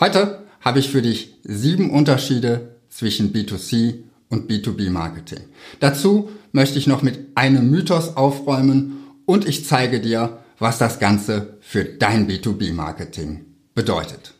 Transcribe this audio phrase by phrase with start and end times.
[0.00, 3.98] Heute habe ich für dich sieben Unterschiede zwischen B2C
[4.30, 5.40] und B2B-Marketing.
[5.78, 11.58] Dazu möchte ich noch mit einem Mythos aufräumen und ich zeige dir, was das Ganze
[11.60, 13.44] für dein B2B-Marketing
[13.74, 14.32] bedeutet.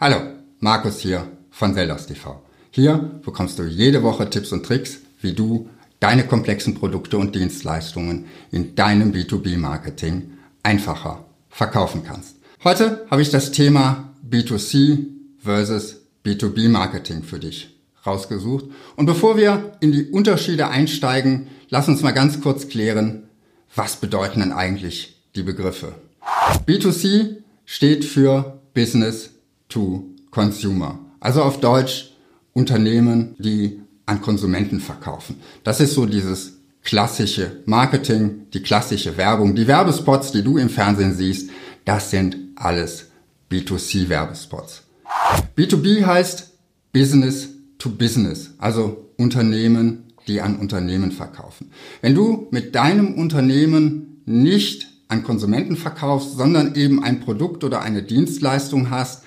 [0.00, 0.18] Hallo,
[0.60, 2.40] Markus hier von Zeldos TV.
[2.70, 5.68] Hier bekommst du jede Woche Tipps und Tricks, wie du
[5.98, 12.36] deine komplexen Produkte und Dienstleistungen in deinem B2B-Marketing einfacher verkaufen kannst.
[12.64, 15.06] Heute habe ich das Thema B2C
[15.38, 17.74] versus B2B-Marketing für dich
[18.04, 18.66] rausgesucht.
[18.96, 23.28] Und bevor wir in die Unterschiede einsteigen, lass uns mal ganz kurz klären,
[23.74, 25.94] was bedeuten denn eigentlich die Begriffe?
[26.66, 29.30] B2C steht für Business
[29.68, 30.98] to Consumer.
[31.20, 32.12] Also auf Deutsch
[32.52, 35.40] Unternehmen, die an Konsumenten verkaufen.
[35.64, 36.57] Das ist so dieses
[36.88, 39.54] klassische Marketing, die klassische Werbung.
[39.54, 41.50] Die Werbespots, die du im Fernsehen siehst,
[41.84, 43.10] das sind alles
[43.50, 44.84] B2C-Werbespots.
[45.54, 46.50] B2B heißt
[46.94, 51.72] Business to Business, also Unternehmen, die an Unternehmen verkaufen.
[52.00, 58.02] Wenn du mit deinem Unternehmen nicht an Konsumenten verkaufst, sondern eben ein Produkt oder eine
[58.02, 59.24] Dienstleistung hast,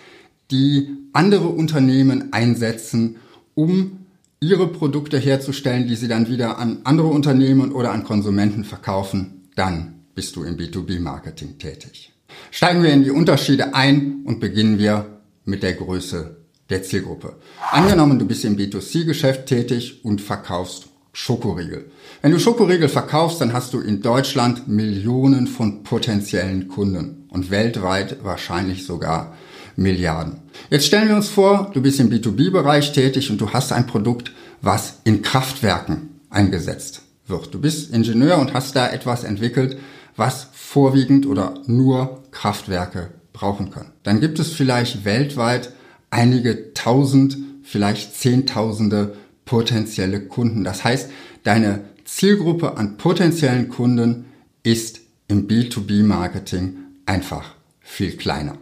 [0.49, 3.17] die andere Unternehmen einsetzen,
[3.53, 4.00] um
[4.43, 10.05] ihre Produkte herzustellen, die sie dann wieder an andere Unternehmen oder an Konsumenten verkaufen, dann
[10.15, 12.11] bist du im B2B-Marketing tätig.
[12.49, 16.37] Steigen wir in die Unterschiede ein und beginnen wir mit der Größe
[16.71, 17.35] der Zielgruppe.
[17.71, 21.91] Angenommen, du bist im B2C-Geschäft tätig und verkaufst Schokoriegel.
[22.23, 28.23] Wenn du Schokoriegel verkaufst, dann hast du in Deutschland Millionen von potenziellen Kunden und weltweit
[28.23, 29.35] wahrscheinlich sogar
[29.75, 30.37] Milliarden.
[30.69, 34.31] Jetzt stellen wir uns vor, du bist im B2B-Bereich tätig und du hast ein Produkt,
[34.61, 37.53] was in Kraftwerken eingesetzt wird.
[37.53, 39.77] Du bist Ingenieur und hast da etwas entwickelt,
[40.15, 43.91] was vorwiegend oder nur Kraftwerke brauchen können.
[44.03, 45.73] Dann gibt es vielleicht weltweit
[46.09, 50.63] einige tausend, vielleicht zehntausende potenzielle Kunden.
[50.63, 51.09] Das heißt,
[51.43, 54.25] deine Zielgruppe an potenziellen Kunden
[54.63, 58.57] ist im B2B-Marketing einfach viel kleiner.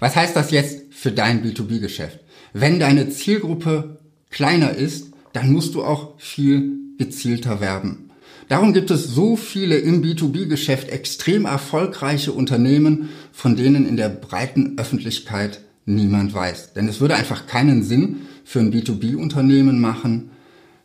[0.00, 2.20] Was heißt das jetzt für dein B2B-Geschäft?
[2.52, 3.98] Wenn deine Zielgruppe
[4.30, 8.10] kleiner ist, dann musst du auch viel gezielter werben.
[8.48, 14.78] Darum gibt es so viele im B2B-Geschäft extrem erfolgreiche Unternehmen, von denen in der breiten
[14.78, 16.74] Öffentlichkeit niemand weiß.
[16.74, 20.30] Denn es würde einfach keinen Sinn für ein B2B-Unternehmen machen,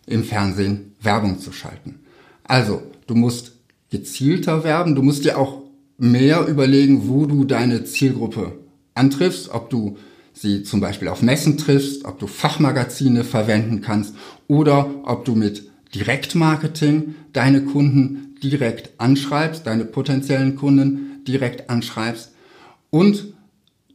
[0.07, 1.99] im Fernsehen Werbung zu schalten.
[2.43, 3.53] Also, du musst
[3.91, 5.61] gezielter werben, du musst dir auch
[5.97, 8.53] mehr überlegen, wo du deine Zielgruppe
[8.95, 9.97] antriffst, ob du
[10.33, 14.15] sie zum Beispiel auf Messen triffst, ob du Fachmagazine verwenden kannst
[14.47, 22.31] oder ob du mit Direktmarketing deine Kunden direkt anschreibst, deine potenziellen Kunden direkt anschreibst
[22.89, 23.33] und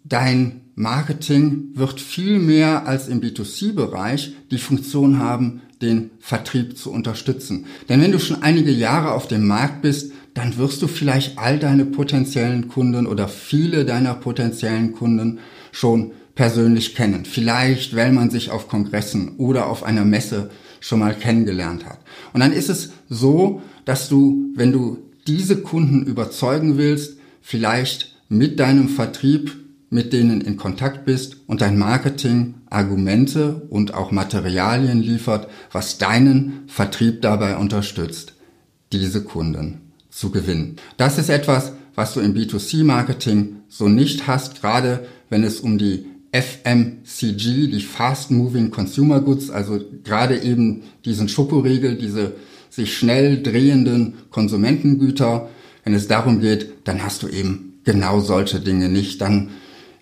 [0.05, 7.65] dein Marketing wird viel mehr als im B2C-Bereich die Funktion haben, den Vertrieb zu unterstützen.
[7.89, 11.59] Denn wenn du schon einige Jahre auf dem Markt bist, dann wirst du vielleicht all
[11.59, 15.39] deine potenziellen Kunden oder viele deiner potenziellen Kunden
[15.73, 17.25] schon persönlich kennen.
[17.25, 22.01] Vielleicht, weil man sich auf Kongressen oder auf einer Messe schon mal kennengelernt hat.
[22.35, 28.61] Und dann ist es so, dass du, wenn du diese Kunden überzeugen willst, vielleicht mit
[28.61, 29.57] deinem Vertrieb
[29.89, 36.65] mit denen in Kontakt bist und dein Marketing Argumente und auch Materialien liefert, was deinen
[36.67, 38.35] Vertrieb dabei unterstützt,
[38.93, 39.86] diese Kunden
[40.17, 40.77] zu gewinnen.
[40.97, 46.07] Das ist etwas, was du im B2C-Marketing so nicht hast, gerade wenn es um die
[46.33, 52.33] FMCG, die Fast Moving Consumer Goods, also gerade eben diesen Schokoriegel, diese
[52.71, 55.51] sich schnell drehenden Konsumentengüter,
[55.85, 59.21] wenn es darum geht, dann hast du eben genau solche Dinge nicht.
[59.21, 59.51] Dann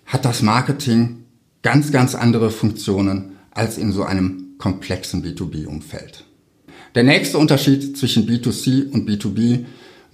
[0.05, 1.25] hat das Marketing
[1.61, 6.23] ganz, ganz andere Funktionen als in so einem komplexen B2B-Umfeld.
[6.95, 9.65] Der nächste Unterschied zwischen B2C und B2B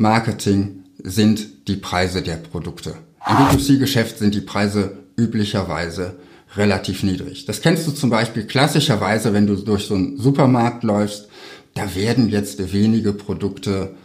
[0.01, 2.95] Marketing sind die Preise der Produkte.
[3.27, 6.15] Im B2C-Geschäft sind die Preise üblicherweise
[6.55, 7.45] relativ niedrig.
[7.45, 11.29] Das kennst du zum Beispiel klassischerweise, wenn du durch so einen Supermarkt läufst.
[11.75, 13.95] Da werden jetzt wenige Produkte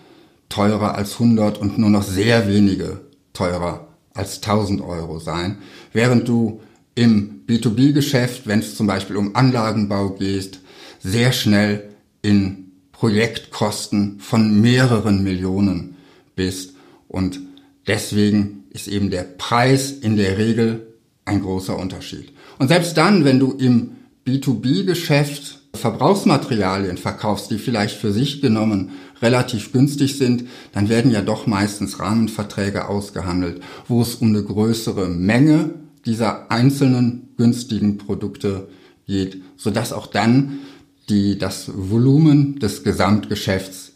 [0.48, 3.00] teurer als 100 und nur noch sehr wenige
[3.32, 5.58] teurer als 1000 Euro sein.
[5.92, 6.60] Während du
[6.94, 10.60] im B2B-Geschäft, wenn es zum Beispiel um Anlagenbau geht,
[11.00, 11.90] sehr schnell
[12.22, 12.65] in
[12.98, 15.96] Projektkosten von mehreren Millionen
[16.34, 16.75] bist.
[17.08, 17.40] Und
[17.87, 20.94] deswegen ist eben der Preis in der Regel
[21.26, 22.32] ein großer Unterschied.
[22.58, 23.96] Und selbst dann, wenn du im
[24.26, 31.46] B2B-Geschäft Verbrauchsmaterialien verkaufst, die vielleicht für sich genommen relativ günstig sind, dann werden ja doch
[31.46, 35.75] meistens Rahmenverträge ausgehandelt, wo es um eine größere Menge
[36.06, 38.69] dieser einzelnen günstigen Produkte
[39.06, 40.60] geht, sodass auch dann
[41.08, 43.92] die, das Volumen des Gesamtgeschäfts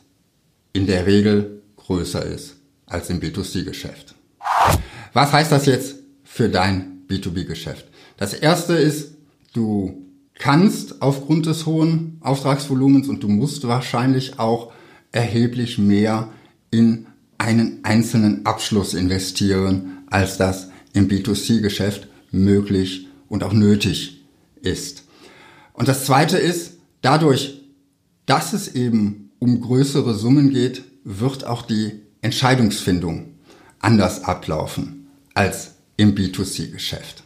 [0.72, 4.14] in der Regel größer ist als im B2C-Geschäft.
[5.12, 7.86] Was heißt das jetzt für dein B2B-Geschäft?
[8.16, 9.14] Das erste ist,
[9.52, 14.72] du kannst aufgrund des hohen Auftragsvolumens und du musst wahrscheinlich auch
[15.12, 16.30] erheblich mehr
[16.70, 17.06] in
[17.38, 24.24] einen einzelnen Abschluss investieren, als das im B2C-Geschäft möglich und auch nötig
[24.62, 25.04] ist.
[25.72, 27.62] Und das Zweite ist, dadurch,
[28.26, 33.34] dass es eben um größere Summen geht, wird auch die Entscheidungsfindung
[33.80, 37.22] anders ablaufen als im B2C-Geschäft.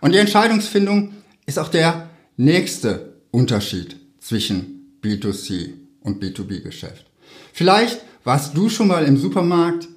[0.00, 1.14] Und die Entscheidungsfindung
[1.46, 7.06] ist auch der nächste Unterschied zwischen B2C und B2B-Geschäft.
[7.52, 9.88] Vielleicht warst du schon mal im Supermarkt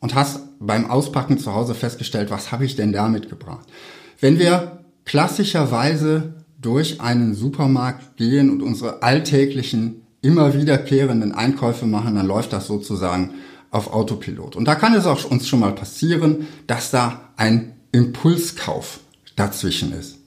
[0.00, 3.68] und hast beim Auspacken zu Hause festgestellt, was habe ich denn da mitgebracht?
[4.20, 12.26] Wenn wir klassischerweise durch einen Supermarkt gehen und unsere alltäglichen, immer wiederkehrenden Einkäufe machen, dann
[12.26, 13.30] läuft das sozusagen
[13.70, 14.54] auf Autopilot.
[14.54, 19.00] Und da kann es auch uns schon mal passieren, dass da ein Impulskauf
[19.34, 20.18] dazwischen ist.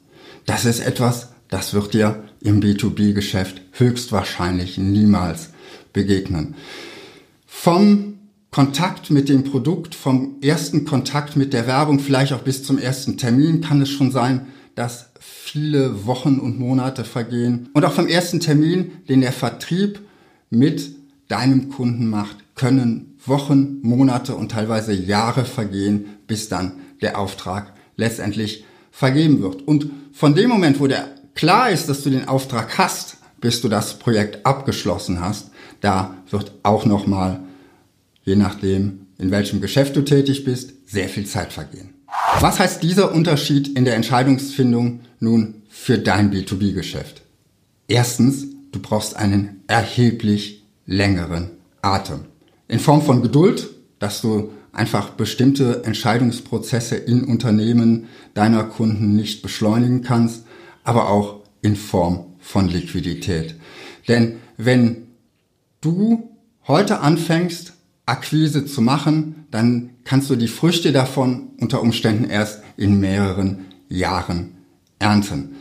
[0.45, 5.49] Das ist etwas, das wird dir im B2B-Geschäft höchstwahrscheinlich niemals
[5.93, 6.55] begegnen.
[7.45, 8.15] Vom
[8.51, 13.17] Kontakt mit dem Produkt, vom ersten Kontakt mit der Werbung, vielleicht auch bis zum ersten
[13.17, 17.69] Termin kann es schon sein, dass viele Wochen und Monate vergehen.
[17.73, 19.99] Und auch vom ersten Termin, den der Vertrieb
[20.49, 20.91] mit
[21.27, 28.65] deinem Kunden macht, können Wochen, Monate und teilweise Jahre vergehen, bis dann der Auftrag letztendlich
[28.91, 29.67] vergeben wird.
[29.67, 33.69] Und von dem Moment, wo der klar ist, dass du den Auftrag hast, bis du
[33.69, 35.51] das Projekt abgeschlossen hast,
[35.81, 37.41] da wird auch nochmal,
[38.23, 41.94] je nachdem, in welchem Geschäft du tätig bist, sehr viel Zeit vergehen.
[42.39, 47.23] Was heißt dieser Unterschied in der Entscheidungsfindung nun für dein B2B-Geschäft?
[47.87, 51.51] Erstens, du brauchst einen erheblich längeren
[51.81, 52.25] Atem.
[52.67, 53.69] In Form von Geduld,
[53.99, 60.43] dass du einfach bestimmte Entscheidungsprozesse in Unternehmen deiner Kunden nicht beschleunigen kannst,
[60.83, 63.55] aber auch in Form von Liquidität.
[64.07, 65.07] Denn wenn
[65.81, 66.29] du
[66.67, 67.73] heute anfängst,
[68.05, 74.57] Akquise zu machen, dann kannst du die Früchte davon unter Umständen erst in mehreren Jahren
[74.99, 75.55] ernten.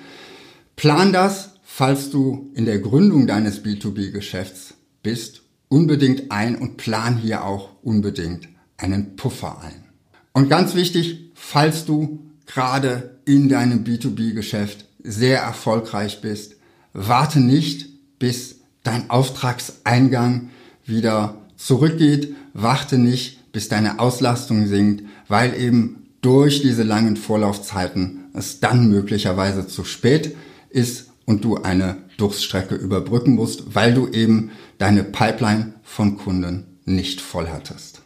[0.77, 7.45] Plan das, falls du in der Gründung deines B2B-Geschäfts bist, unbedingt ein und plan hier
[7.45, 9.85] auch unbedingt einen Puffer ein.
[10.33, 16.57] Und ganz wichtig, falls du gerade in deinem B2B-Geschäft sehr erfolgreich bist,
[16.93, 17.89] warte nicht,
[18.19, 20.51] bis dein Auftragseingang
[20.85, 28.61] wieder zurückgeht, warte nicht, bis deine Auslastung sinkt, weil eben durch diese langen Vorlaufzeiten es
[28.61, 30.35] dann möglicherweise zu spät
[30.69, 37.21] ist und du eine Durststrecke überbrücken musst, weil du eben deine Pipeline von Kunden nicht
[37.21, 38.03] voll hattest.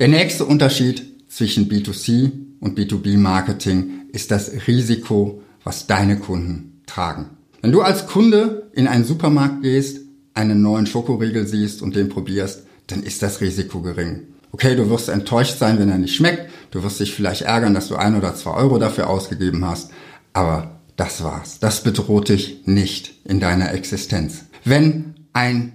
[0.00, 7.30] Der nächste Unterschied zwischen B2C und B2B Marketing ist das Risiko, was deine Kunden tragen.
[7.60, 10.00] Wenn du als Kunde in einen Supermarkt gehst,
[10.34, 14.28] einen neuen Schokoriegel siehst und den probierst, dann ist das Risiko gering.
[14.52, 16.50] Okay, du wirst enttäuscht sein, wenn er nicht schmeckt.
[16.70, 19.90] Du wirst dich vielleicht ärgern, dass du ein oder zwei Euro dafür ausgegeben hast.
[20.34, 21.58] Aber das war's.
[21.58, 24.44] Das bedroht dich nicht in deiner Existenz.
[24.64, 25.72] Wenn ein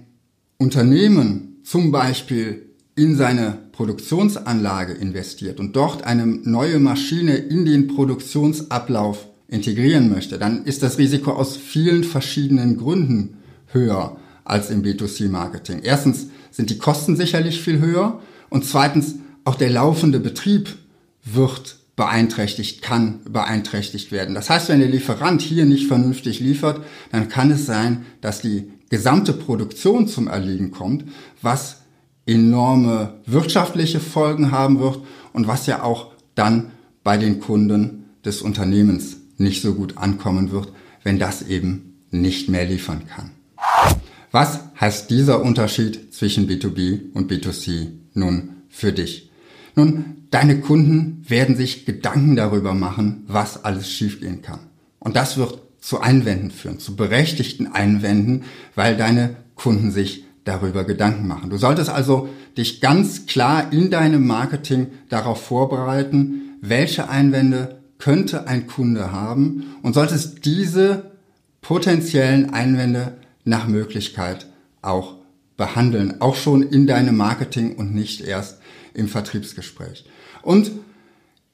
[0.58, 9.28] Unternehmen zum Beispiel in seine Produktionsanlage investiert und dort eine neue Maschine in den Produktionsablauf
[9.48, 15.80] integrieren möchte, dann ist das Risiko aus vielen verschiedenen Gründen höher als im B2C-Marketing.
[15.82, 20.76] Erstens sind die Kosten sicherlich viel höher und zweitens auch der laufende Betrieb
[21.24, 24.34] wird beeinträchtigt, kann beeinträchtigt werden.
[24.34, 26.80] Das heißt, wenn der Lieferant hier nicht vernünftig liefert,
[27.12, 31.04] dann kann es sein, dass die gesamte Produktion zum Erliegen kommt,
[31.42, 31.82] was
[32.26, 34.98] enorme wirtschaftliche Folgen haben wird
[35.32, 36.72] und was ja auch dann
[37.04, 40.72] bei den Kunden des Unternehmens nicht so gut ankommen wird,
[41.04, 43.37] wenn das eben nicht mehr liefern kann.
[44.40, 49.32] Was heißt dieser Unterschied zwischen B2B und B2C nun für dich?
[49.74, 54.60] Nun, deine Kunden werden sich Gedanken darüber machen, was alles schiefgehen kann.
[55.00, 58.44] Und das wird zu Einwänden führen, zu berechtigten Einwänden,
[58.76, 61.50] weil deine Kunden sich darüber Gedanken machen.
[61.50, 68.68] Du solltest also dich ganz klar in deinem Marketing darauf vorbereiten, welche Einwände könnte ein
[68.68, 71.10] Kunde haben und solltest diese
[71.60, 73.17] potenziellen Einwände
[73.48, 74.46] nach Möglichkeit
[74.82, 75.16] auch
[75.56, 78.58] behandeln, auch schon in deinem Marketing und nicht erst
[78.94, 80.04] im Vertriebsgespräch.
[80.42, 80.70] Und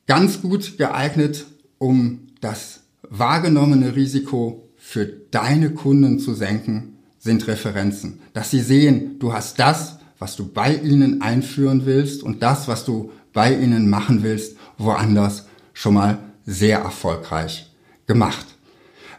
[0.07, 1.47] ganz gut geeignet,
[1.79, 8.21] um das wahrgenommene Risiko für deine Kunden zu senken, sind Referenzen.
[8.35, 12.85] Dass sie sehen, du hast das, was du bei ihnen einführen willst und das, was
[12.85, 17.71] du bei ihnen machen willst, woanders schon mal sehr erfolgreich
[18.07, 18.47] gemacht.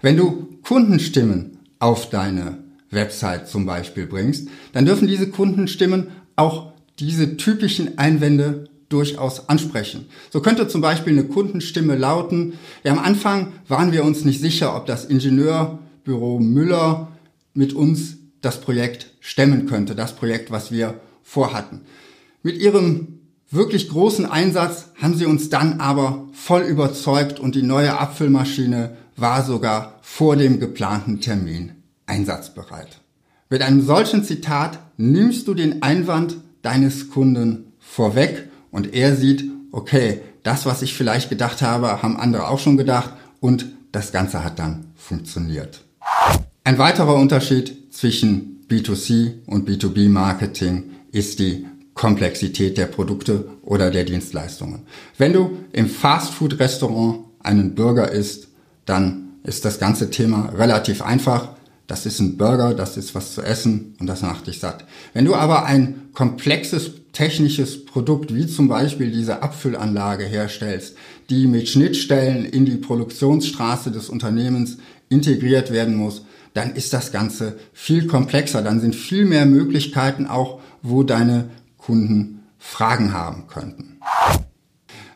[0.01, 7.37] Wenn du Kundenstimmen auf deine Website zum Beispiel bringst, dann dürfen diese Kundenstimmen auch diese
[7.37, 10.05] typischen Einwände durchaus ansprechen.
[10.31, 14.75] So könnte zum Beispiel eine Kundenstimme lauten, ja, am Anfang waren wir uns nicht sicher,
[14.75, 17.11] ob das Ingenieurbüro Müller
[17.53, 21.81] mit uns das Projekt stemmen könnte, das Projekt, was wir vorhatten.
[22.43, 27.97] Mit ihrem wirklich großen Einsatz haben sie uns dann aber voll überzeugt und die neue
[27.97, 31.74] Abfüllmaschine war sogar vor dem geplanten Termin
[32.05, 33.01] einsatzbereit.
[33.49, 40.21] Mit einem solchen Zitat nimmst du den Einwand deines Kunden vorweg und er sieht, okay,
[40.43, 44.59] das, was ich vielleicht gedacht habe, haben andere auch schon gedacht und das Ganze hat
[44.59, 45.81] dann funktioniert.
[46.63, 54.03] Ein weiterer Unterschied zwischen B2C und B2B Marketing ist die Komplexität der Produkte oder der
[54.03, 54.81] Dienstleistungen.
[55.17, 58.49] Wenn du im Fastfood-Restaurant einen Burger isst,
[58.85, 61.54] dann ist das ganze Thema relativ einfach.
[61.87, 64.85] Das ist ein Burger, das ist was zu essen und das macht dich satt.
[65.13, 70.95] Wenn du aber ein komplexes technisches Produkt wie zum Beispiel diese Abfüllanlage herstellst,
[71.29, 74.77] die mit Schnittstellen in die Produktionsstraße des Unternehmens
[75.09, 76.23] integriert werden muss,
[76.53, 78.61] dann ist das Ganze viel komplexer.
[78.61, 83.99] Dann sind viel mehr Möglichkeiten auch, wo deine Kunden Fragen haben könnten.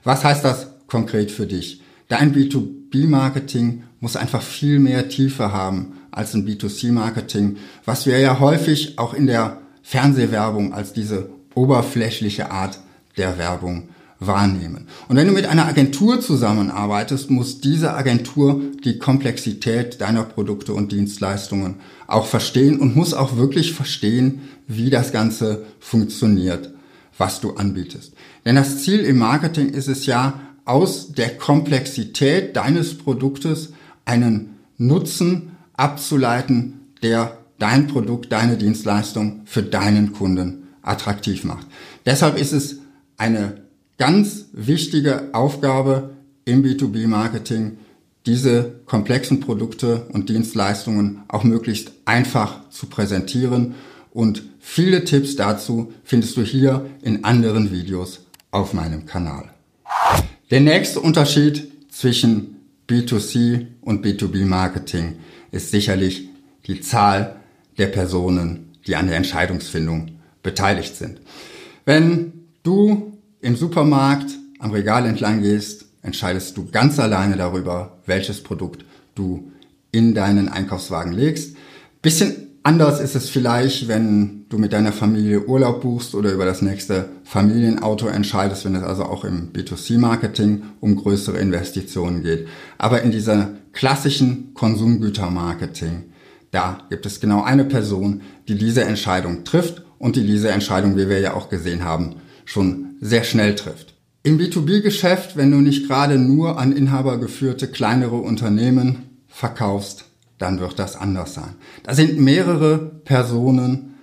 [0.04, 1.82] Was heißt das konkret für dich?
[2.08, 8.98] Dein B2B-Marketing muss einfach viel mehr Tiefe haben als ein B2C-Marketing, was wir ja häufig
[8.98, 12.80] auch in der Fernsehwerbung als diese oberflächliche Art
[13.18, 13.90] der Werbung
[14.20, 14.88] wahrnehmen.
[15.08, 20.92] Und wenn du mit einer Agentur zusammenarbeitest, muss diese Agentur die Komplexität deiner Produkte und
[20.92, 21.76] Dienstleistungen
[22.08, 26.74] auch verstehen und muss auch wirklich verstehen, wie das Ganze funktioniert,
[27.18, 28.14] was du anbietest.
[28.46, 33.74] Denn das Ziel im Marketing ist es ja, aus der Komplexität deines Produktes
[34.06, 41.68] einen Nutzen abzuleiten, der dein Produkt, deine Dienstleistung für deinen Kunden attraktiv macht.
[42.06, 42.78] Deshalb ist es
[43.18, 43.62] eine
[43.98, 46.12] ganz wichtige Aufgabe
[46.46, 47.78] im B2B-Marketing,
[48.26, 53.76] diese komplexen Produkte und Dienstleistungen auch möglichst einfach zu präsentieren.
[54.12, 58.22] Und viele Tipps dazu findest du hier in anderen Videos
[58.52, 59.50] auf meinem Kanal.
[60.52, 62.58] Der nächste Unterschied zwischen
[62.88, 65.16] B2C und B2B-Marketing
[65.52, 66.30] ist sicherlich
[66.68, 67.38] die Zahl
[67.78, 70.12] der Personen, die an der Entscheidungsfindung
[70.44, 71.20] beteiligt sind.
[71.86, 78.86] Wenn du im Supermarkt am Regal entlang gehst, entscheidest du ganz alleine darüber, welches Produkt
[79.16, 79.52] du
[79.92, 81.56] in deinen Einkaufswagen legst.
[82.02, 86.62] Bisschen anders ist es vielleicht, wenn du mit deiner Familie Urlaub buchst oder über das
[86.62, 92.48] nächste Familienauto entscheidest, wenn es also auch im B2C-Marketing um größere Investitionen geht.
[92.78, 96.06] Aber in dieser klassischen Konsumgütermarketing,
[96.52, 101.10] da gibt es genau eine Person, die diese Entscheidung trifft und die diese Entscheidung, wie
[101.10, 103.94] wir ja auch gesehen haben, schon sehr schnell trifft.
[104.24, 110.06] Im B2B-Geschäft, wenn du nicht gerade nur an Inhaber geführte kleinere Unternehmen verkaufst,
[110.38, 111.56] dann wird das anders sein.
[111.84, 113.96] Da sind mehrere Personen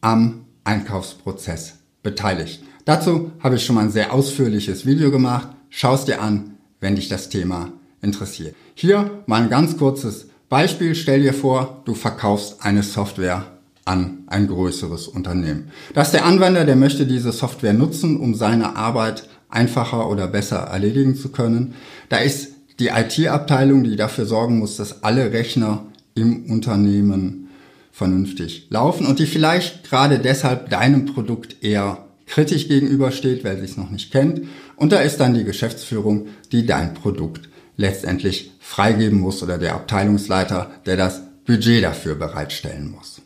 [0.00, 2.62] am Einkaufsprozess beteiligt.
[2.84, 5.48] Dazu habe ich schon mal ein sehr ausführliches Video gemacht.
[5.68, 8.54] Schau es dir an, wenn dich das Thema interessiert.
[8.74, 10.94] Hier mal ein ganz kurzes Beispiel.
[10.94, 13.46] Stell dir vor, du verkaufst eine Software
[13.84, 15.70] an ein größeres Unternehmen.
[15.94, 20.58] Das ist der Anwender, der möchte diese Software nutzen, um seine Arbeit einfacher oder besser
[20.58, 21.74] erledigen zu können.
[22.08, 27.48] Da ist die IT-Abteilung, die dafür sorgen muss, dass alle Rechner im Unternehmen
[27.92, 33.76] vernünftig laufen und die vielleicht gerade deshalb deinem Produkt eher kritisch gegenübersteht, weil sie es
[33.76, 34.42] noch nicht kennt.
[34.76, 37.48] Und da ist dann die Geschäftsführung, die dein Produkt
[37.80, 43.22] letztendlich freigeben muss oder der Abteilungsleiter, der das Budget dafür bereitstellen muss.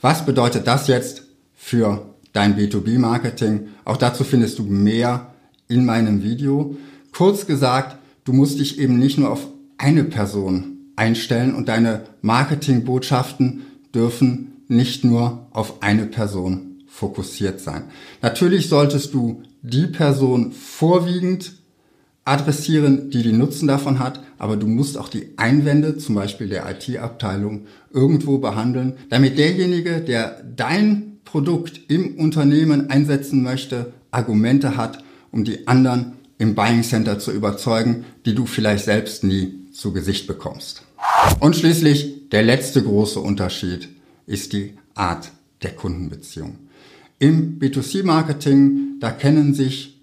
[0.00, 1.22] Was bedeutet das jetzt
[1.54, 3.68] für dein B2B-Marketing?
[3.84, 5.34] Auch dazu findest du mehr
[5.66, 6.76] in meinem Video.
[7.12, 9.48] Kurz gesagt, du musst dich eben nicht nur auf
[9.78, 13.62] eine Person einstellen und deine Marketingbotschaften
[13.94, 17.84] dürfen nicht nur auf eine Person fokussiert sein.
[18.20, 21.52] Natürlich solltest du die Person vorwiegend
[22.26, 26.68] adressieren, die den Nutzen davon hat, aber du musst auch die Einwände, zum Beispiel der
[26.68, 35.44] IT-Abteilung, irgendwo behandeln, damit derjenige, der dein Produkt im Unternehmen einsetzen möchte, Argumente hat, um
[35.44, 40.82] die anderen im Buying Center zu überzeugen, die du vielleicht selbst nie zu Gesicht bekommst.
[41.40, 43.88] Und schließlich der letzte große Unterschied
[44.26, 45.30] ist die Art
[45.62, 46.58] der Kundenbeziehung.
[47.18, 49.95] Im B2C-Marketing, da kennen sich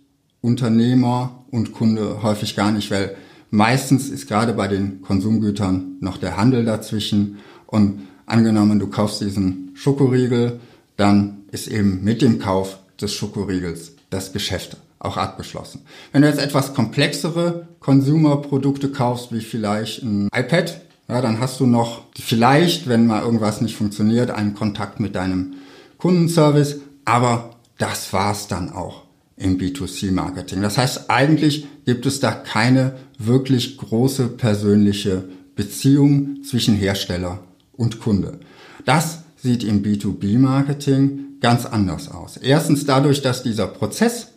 [0.44, 3.16] Unternehmer und Kunde häufig gar nicht, weil
[3.50, 7.38] meistens ist gerade bei den Konsumgütern noch der Handel dazwischen.
[7.66, 10.60] Und angenommen, du kaufst diesen Schokoriegel,
[10.98, 15.82] dann ist eben mit dem Kauf des Schokoriegels das Geschäft auch abgeschlossen.
[16.12, 21.66] Wenn du jetzt etwas komplexere Consumer-Produkte kaufst, wie vielleicht ein iPad, ja, dann hast du
[21.66, 25.54] noch vielleicht, wenn mal irgendwas nicht funktioniert, einen Kontakt mit deinem
[25.98, 29.03] Kundenservice, aber das war's dann auch
[29.38, 30.62] im B2C-Marketing.
[30.62, 35.24] Das heißt, eigentlich gibt es da keine wirklich große persönliche
[35.56, 37.40] Beziehung zwischen Hersteller
[37.74, 38.40] und Kunde.
[38.86, 42.38] Das sieht im B2B-Marketing ganz anders aus.
[42.38, 44.30] Erstens dadurch, dass dieser Prozess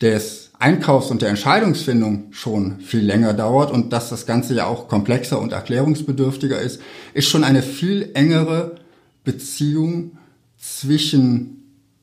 [0.00, 4.88] des Einkaufs und der Entscheidungsfindung schon viel länger dauert und dass das Ganze ja auch
[4.88, 6.80] komplexer und erklärungsbedürftiger ist,
[7.14, 8.76] ist schon eine viel engere
[9.24, 10.18] Beziehung
[10.58, 11.59] zwischen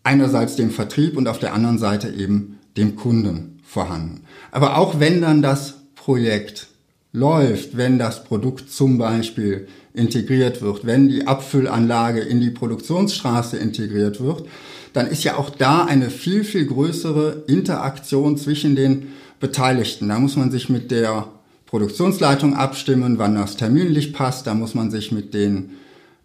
[0.07, 4.21] einerseits dem Vertrieb und auf der anderen Seite eben dem Kunden vorhanden.
[4.51, 6.67] Aber auch wenn dann das Projekt
[7.11, 14.21] läuft, wenn das Produkt zum Beispiel integriert wird, wenn die Abfüllanlage in die Produktionsstraße integriert
[14.21, 14.45] wird,
[14.93, 19.07] dann ist ja auch da eine viel, viel größere Interaktion zwischen den
[19.41, 20.07] Beteiligten.
[20.07, 21.27] Da muss man sich mit der
[21.65, 24.47] Produktionsleitung abstimmen, wann das terminlich passt.
[24.47, 25.71] Da muss man sich mit den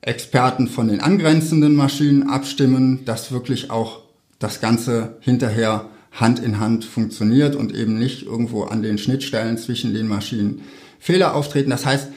[0.03, 4.01] Experten von den angrenzenden Maschinen abstimmen, dass wirklich auch
[4.41, 9.95] das Ganze hinterher Hand in Hand funktioniert und eben nicht irgendwo an den Schnittstellen zwischen
[9.95, 10.63] den Maschinen
[10.99, 11.71] Fehler auftreten.
[11.71, 12.09] Das heißt,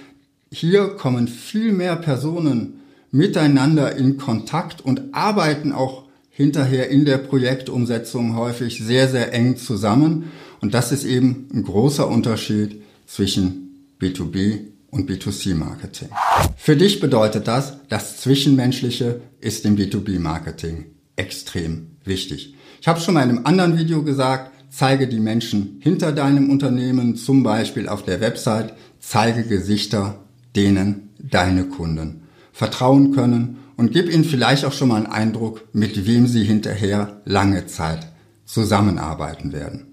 [0.52, 8.36] hier kommen viel mehr Personen miteinander in Kontakt und arbeiten auch hinterher in der Projektumsetzung
[8.36, 10.32] häufig sehr, sehr eng zusammen.
[10.60, 16.08] Und das ist eben ein großer Unterschied zwischen B2B und B2C-Marketing.
[16.56, 20.86] Für dich bedeutet das, das Zwischenmenschliche ist im B2B-Marketing
[21.18, 22.56] extrem wichtig.
[22.80, 27.18] Ich habe schon mal in einem anderen Video gesagt, zeige die Menschen hinter deinem Unternehmen,
[27.18, 30.24] zum Beispiel auf der Website, zeige Gesichter,
[30.56, 36.08] denen deine Kunden vertrauen können und gib ihnen vielleicht auch schon mal einen Eindruck, mit
[36.08, 38.08] wem sie hinterher lange Zeit
[38.46, 39.88] zusammenarbeiten werden.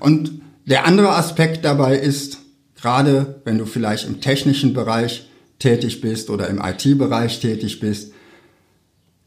[0.00, 2.39] Und der andere Aspekt dabei ist,
[2.80, 8.12] gerade wenn du vielleicht im technischen Bereich tätig bist oder im IT-Bereich tätig bist,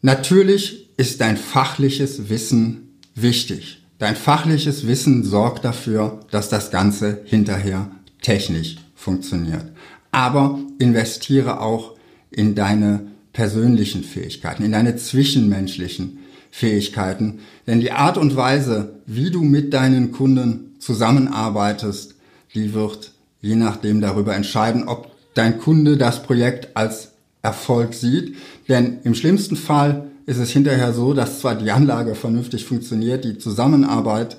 [0.01, 3.83] natürlich ist dein fachliches Wissen wichtig.
[3.99, 9.65] Dein fachliches Wissen sorgt dafür, dass das Ganze hinterher technisch funktioniert.
[10.11, 11.95] Aber investiere auch
[12.29, 16.19] in deine persönlichen Fähigkeiten, in deine zwischenmenschlichen
[16.51, 17.39] Fähigkeiten.
[17.65, 22.15] Denn die Art und Weise, wie du mit deinen Kunden zusammenarbeitest,
[22.53, 23.13] die wird
[23.43, 28.35] je nachdem darüber entscheiden, ob dein Kunde das Projekt als Erfolg sieht.
[28.69, 33.37] Denn im schlimmsten Fall ist es hinterher so, dass zwar die Anlage vernünftig funktioniert, die
[33.37, 34.37] Zusammenarbeit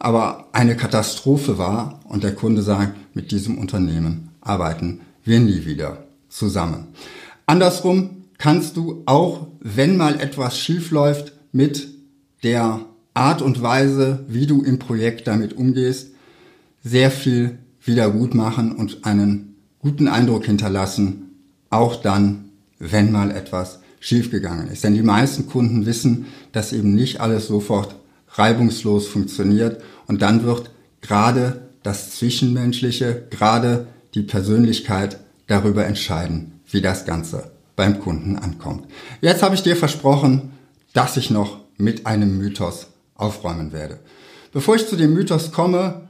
[0.00, 6.06] aber eine Katastrophe war und der Kunde sagt, mit diesem Unternehmen arbeiten wir nie wieder
[6.28, 6.88] zusammen.
[7.46, 11.88] Andersrum kannst du auch, wenn mal etwas schief läuft, mit
[12.42, 12.80] der
[13.12, 16.12] Art und Weise, wie du im Projekt damit umgehst,
[16.82, 21.30] sehr viel wieder gut machen und einen guten Eindruck hinterlassen,
[21.70, 24.84] auch dann, wenn mal etwas schiefgegangen ist.
[24.84, 27.96] Denn die meisten Kunden wissen, dass eben nicht alles sofort
[28.28, 37.04] reibungslos funktioniert und dann wird gerade das Zwischenmenschliche, gerade die Persönlichkeit darüber entscheiden, wie das
[37.04, 38.86] Ganze beim Kunden ankommt.
[39.20, 40.50] Jetzt habe ich dir versprochen,
[40.92, 43.98] dass ich noch mit einem Mythos aufräumen werde.
[44.52, 46.08] Bevor ich zu dem Mythos komme,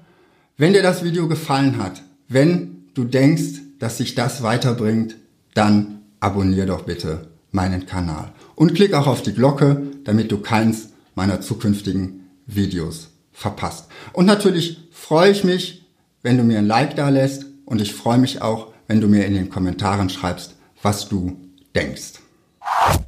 [0.60, 5.16] wenn dir das Video gefallen hat, wenn du denkst, dass sich das weiterbringt,
[5.54, 8.34] dann abonnier doch bitte meinen Kanal.
[8.56, 13.86] Und klick auch auf die Glocke, damit du keins meiner zukünftigen Videos verpasst.
[14.12, 15.86] Und natürlich freue ich mich,
[16.20, 19.24] wenn du mir ein Like da lässt und ich freue mich auch, wenn du mir
[19.24, 21.38] in den Kommentaren schreibst, was du
[21.74, 22.20] denkst.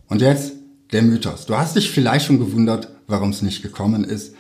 [0.09, 0.55] Und jetzt
[0.93, 1.45] der Mythos.
[1.45, 4.35] Du hast dich vielleicht schon gewundert, warum es nicht gekommen ist.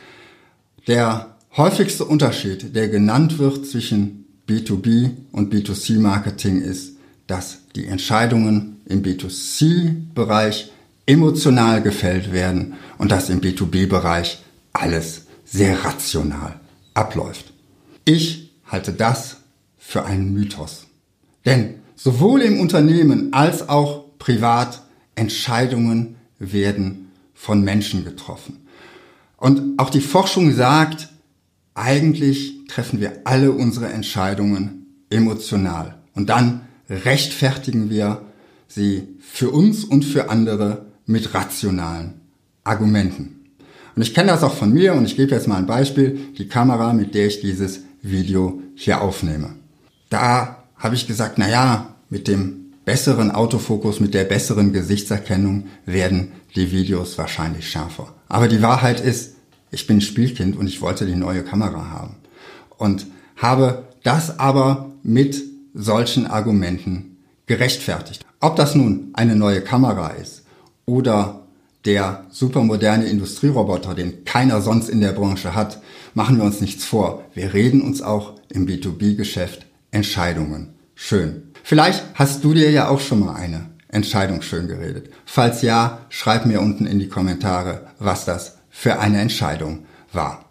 [0.87, 8.80] Der häufigste Unterschied, der genannt wird zwischen B2B und B2C Marketing ist, dass die Entscheidungen
[8.86, 10.72] im B2C-Bereich
[11.06, 16.60] emotional gefällt werden und dass im B2B-Bereich alles sehr rational
[16.94, 17.52] abläuft.
[18.04, 19.36] Ich halte das
[19.78, 20.86] für einen Mythos.
[21.44, 24.82] Denn sowohl im Unternehmen als auch privat
[25.14, 28.66] Entscheidungen werden von Menschen getroffen.
[29.36, 31.08] Und auch die Forschung sagt,
[31.74, 35.96] eigentlich treffen wir alle unsere Entscheidungen emotional.
[36.14, 38.22] Und dann rechtfertigen wir
[38.68, 42.20] sie für uns und für andere mit rationalen
[42.64, 43.40] Argumenten.
[43.94, 46.48] Und ich kenne das auch von mir und ich gebe jetzt mal ein Beispiel, die
[46.48, 49.50] Kamera, mit der ich dieses Video hier aufnehme.
[50.08, 56.32] Da habe ich gesagt, na ja, mit dem besseren Autofokus, mit der besseren Gesichtserkennung werden
[56.56, 58.14] die Videos wahrscheinlich schärfer.
[58.28, 59.31] Aber die Wahrheit ist,
[59.72, 62.16] ich bin Spielkind und ich wollte die neue Kamera haben.
[62.76, 63.06] Und
[63.37, 65.42] habe das aber mit
[65.74, 68.24] solchen Argumenten gerechtfertigt.
[68.40, 70.44] Ob das nun eine neue Kamera ist
[70.87, 71.46] oder
[71.85, 75.80] der supermoderne Industrieroboter, den keiner sonst in der Branche hat,
[76.14, 77.24] machen wir uns nichts vor.
[77.35, 81.50] Wir reden uns auch im B2B-Geschäft Entscheidungen schön.
[81.64, 85.11] Vielleicht hast du dir ja auch schon mal eine Entscheidung schön geredet.
[85.24, 90.46] Falls ja, schreib mir unten in die Kommentare, was das für eine Entscheidung war.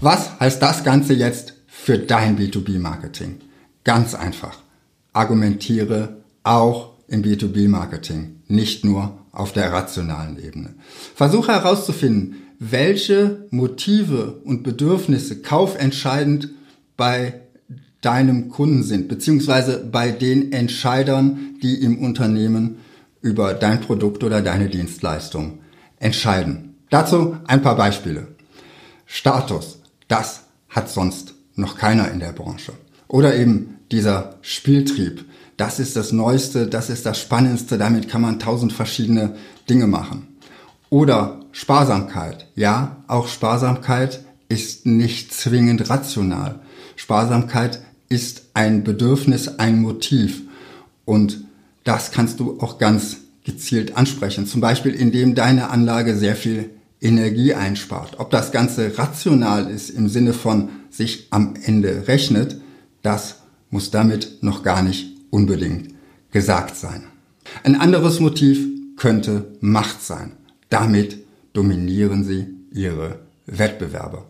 [0.00, 3.40] Was heißt das Ganze jetzt für dein B2B-Marketing?
[3.84, 4.58] Ganz einfach.
[5.12, 10.74] Argumentiere auch im B2B-Marketing, nicht nur auf der rationalen Ebene.
[11.14, 16.50] Versuche herauszufinden, welche Motive und Bedürfnisse kaufentscheidend
[16.96, 17.40] bei
[18.00, 22.76] deinem Kunden sind, beziehungsweise bei den Entscheidern, die im Unternehmen
[23.22, 25.58] über dein Produkt oder deine Dienstleistung
[25.98, 26.69] entscheiden.
[26.90, 28.26] Dazu ein paar Beispiele.
[29.06, 32.72] Status, das hat sonst noch keiner in der Branche.
[33.06, 35.24] Oder eben dieser Spieltrieb,
[35.56, 39.36] das ist das Neueste, das ist das Spannendste, damit kann man tausend verschiedene
[39.68, 40.28] Dinge machen.
[40.90, 42.48] Oder Sparsamkeit.
[42.56, 46.60] Ja, auch Sparsamkeit ist nicht zwingend rational.
[46.96, 50.42] Sparsamkeit ist ein Bedürfnis, ein Motiv.
[51.04, 51.44] Und
[51.84, 54.46] das kannst du auch ganz gezielt ansprechen.
[54.46, 58.18] Zum Beispiel, indem deine Anlage sehr viel Energie einspart.
[58.18, 62.60] Ob das Ganze rational ist im Sinne von sich am Ende rechnet,
[63.02, 63.36] das
[63.70, 65.94] muss damit noch gar nicht unbedingt
[66.30, 67.04] gesagt sein.
[67.64, 70.32] Ein anderes Motiv könnte Macht sein.
[70.68, 71.18] Damit
[71.52, 74.26] dominieren sie ihre Wettbewerber.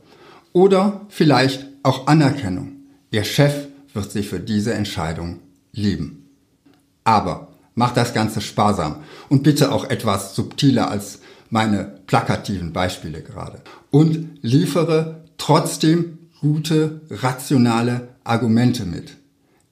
[0.53, 2.73] Oder vielleicht auch Anerkennung.
[3.11, 5.41] Ihr Chef wird sie für diese Entscheidung
[5.73, 6.29] lieben.
[7.05, 8.97] Aber mach das Ganze sparsam
[9.29, 13.61] und bitte auch etwas subtiler als meine plakativen Beispiele gerade.
[13.91, 19.17] Und liefere trotzdem gute, rationale Argumente mit.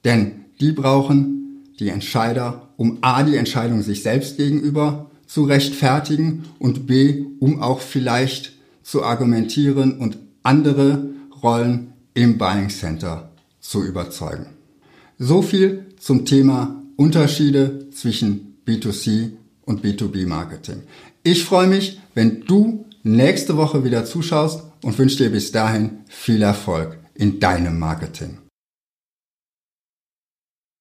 [0.05, 6.87] Denn die brauchen die Entscheider, um A, die Entscheidung sich selbst gegenüber zu rechtfertigen und
[6.87, 11.09] B, um auch vielleicht zu argumentieren und andere
[11.41, 14.47] Rollen im Buying Center zu überzeugen.
[15.17, 19.31] So viel zum Thema Unterschiede zwischen B2C
[19.65, 20.83] und B2B Marketing.
[21.23, 26.41] Ich freue mich, wenn du nächste Woche wieder zuschaust und wünsche dir bis dahin viel
[26.41, 28.37] Erfolg in deinem Marketing.